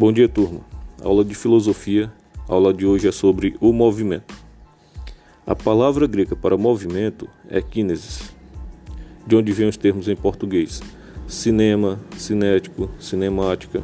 [0.00, 0.60] Bom dia, turma.
[1.04, 2.10] Aula de filosofia.
[2.48, 4.34] A aula de hoje é sobre o movimento.
[5.46, 8.34] A palavra grega para movimento é kinesis,
[9.26, 10.82] de onde vêm os termos em português:
[11.28, 13.82] cinema, cinético, cinemática.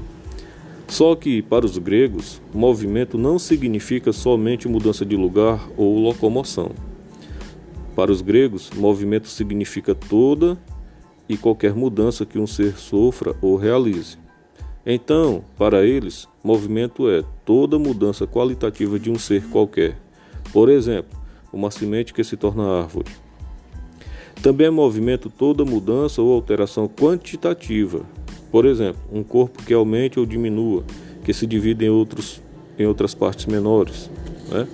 [0.88, 6.70] Só que, para os gregos, movimento não significa somente mudança de lugar ou locomoção.
[7.94, 10.56] Para os gregos, movimento significa toda
[11.28, 14.16] e qualquer mudança que um ser sofra ou realize.
[14.88, 19.98] Então, para eles, movimento é toda mudança qualitativa de um ser qualquer.
[20.52, 21.18] Por exemplo,
[21.52, 23.10] uma semente que se torna árvore.
[24.40, 28.02] Também é movimento toda mudança ou alteração quantitativa.
[28.52, 30.84] Por exemplo, um corpo que aumente ou diminua,
[31.24, 32.40] que se divide em, outros,
[32.78, 34.08] em outras partes menores,
[34.48, 34.68] né?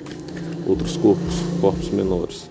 [0.66, 2.50] outros corpos, corpos menores.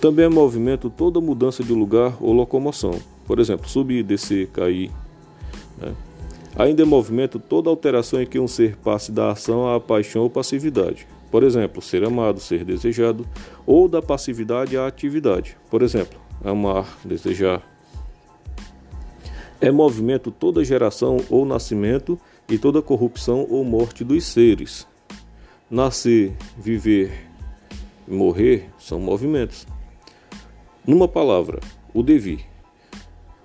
[0.00, 3.00] Também é movimento toda mudança de lugar ou locomoção.
[3.26, 4.92] Por exemplo, subir, descer, cair.
[5.78, 5.92] Né?
[6.58, 10.30] Ainda em movimento toda alteração em que um ser passe da ação à paixão ou
[10.30, 11.06] passividade.
[11.30, 13.26] Por exemplo, ser amado, ser desejado,
[13.66, 15.56] ou da passividade à atividade.
[15.70, 17.62] Por exemplo, amar, desejar.
[19.60, 22.18] É movimento toda geração ou nascimento
[22.48, 24.86] e toda corrupção ou morte dos seres.
[25.70, 27.26] Nascer, viver
[28.08, 29.66] e morrer são movimentos.
[30.86, 31.60] Numa palavra,
[31.92, 32.46] o devir.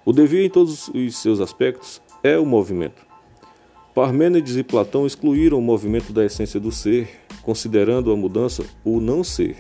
[0.06, 3.06] O devir, em todos os seus aspectos, é o movimento.
[3.94, 7.10] Parmênides e Platão excluíram o movimento da essência do ser,
[7.42, 9.58] considerando a mudança o não ser.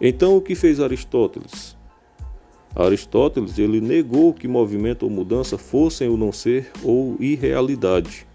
[0.00, 1.76] Então, o que fez Aristóteles?
[2.74, 8.26] Aristóteles ele negou que movimento ou mudança fossem o não ser ou irrealidade.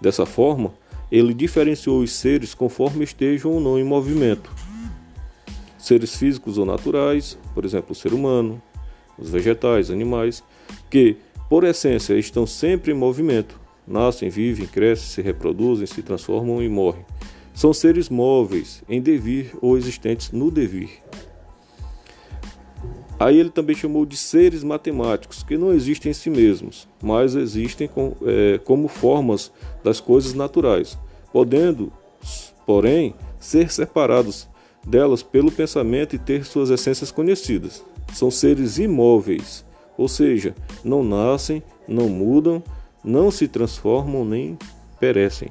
[0.00, 0.72] Dessa forma,
[1.10, 4.50] ele diferenciou os seres conforme estejam ou não em movimento.
[5.78, 8.60] Seres físicos ou naturais, por exemplo, o ser humano,
[9.18, 10.42] os vegetais, animais,
[10.90, 11.16] que
[11.52, 13.60] por essência, estão sempre em movimento.
[13.86, 17.04] Nascem, vivem, crescem, se reproduzem, se transformam e morrem.
[17.52, 20.88] São seres móveis, em devir ou existentes no devir.
[23.20, 27.86] Aí ele também chamou de seres matemáticos, que não existem em si mesmos, mas existem
[27.86, 29.52] com, é, como formas
[29.84, 30.98] das coisas naturais,
[31.34, 31.92] podendo,
[32.64, 34.48] porém, ser separados
[34.86, 37.84] delas pelo pensamento e ter suas essências conhecidas.
[38.14, 39.66] São seres imóveis,
[40.02, 40.52] ou seja,
[40.82, 42.60] não nascem, não mudam,
[43.04, 44.58] não se transformam nem
[44.98, 45.48] perecem.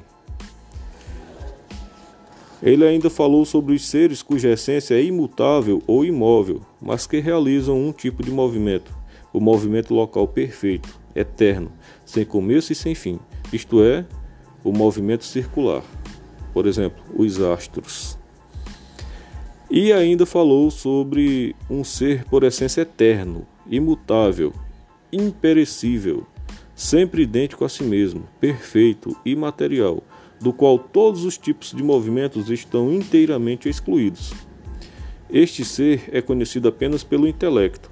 [2.61, 7.81] Ele ainda falou sobre os seres cuja essência é imutável ou imóvel, mas que realizam
[7.81, 8.93] um tipo de movimento,
[9.31, 11.71] o movimento local perfeito, eterno,
[12.05, 13.19] sem começo e sem fim,
[13.53, 14.05] isto é,
[14.65, 15.81] o movimento circular.
[16.53, 18.19] Por exemplo, os astros.
[19.69, 24.53] E ainda falou sobre um ser por essência eterno, imutável,
[25.11, 26.25] imperecível,
[26.75, 30.03] sempre idêntico a si mesmo, perfeito, imaterial,
[30.39, 34.33] do qual todos os tipos de movimentos estão inteiramente excluídos.
[35.29, 37.89] Este ser é conhecido apenas pelo intelecto,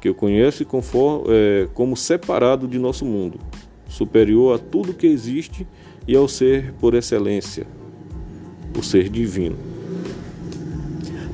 [0.00, 3.38] que o conhece conforme, é, como separado de nosso mundo,
[3.88, 5.66] superior a tudo que existe
[6.06, 7.66] e ao ser por excelência,
[8.78, 9.56] o ser divino.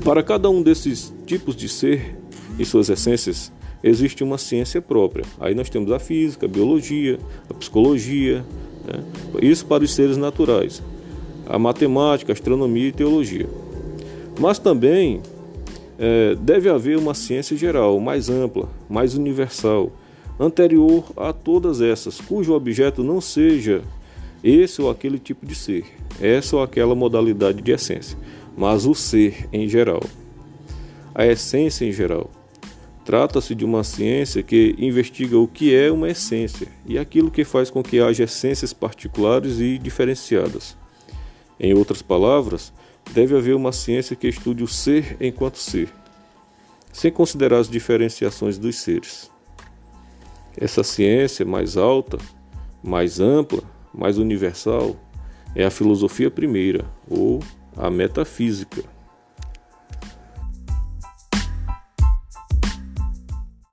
[0.05, 2.17] Para cada um desses tipos de ser
[2.59, 3.53] e suas essências,
[3.89, 5.25] existe uma ciência própria.
[5.39, 8.45] Aí nós temos a física, a biologia, a psicologia,
[8.85, 9.05] né?
[9.41, 10.83] isso para os seres naturais,
[11.49, 13.49] a matemática, a astronomia e teologia.
[14.41, 15.21] Mas também
[15.99, 19.93] é, deve haver uma ciência geral, mais ampla, mais universal,
[20.39, 23.83] anterior a todas essas, cujo objeto não seja
[24.43, 25.85] esse ou aquele tipo de ser,
[26.21, 28.19] essa ou aquela modalidade de essência,
[28.57, 30.03] mas o ser em geral,
[31.15, 32.31] a essência em geral.
[33.07, 37.71] Trata-se de uma ciência que investiga o que é uma essência e aquilo que faz
[37.71, 40.77] com que haja essências particulares e diferenciadas.
[41.61, 42.73] Em outras palavras,
[43.13, 45.89] deve haver uma ciência que estude o ser enquanto ser,
[46.93, 49.31] sem considerar as diferenciações dos seres.
[50.57, 52.19] Essa ciência mais alta,
[52.83, 53.63] mais ampla,
[53.95, 54.97] mais universal
[55.55, 57.41] é a filosofia primeira, ou
[57.77, 58.96] a metafísica